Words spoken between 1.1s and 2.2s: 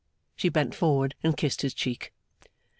and kissed his cheek.